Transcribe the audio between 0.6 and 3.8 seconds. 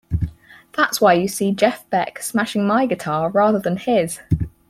That's why you see Jeff Beck smashing my guitar rather than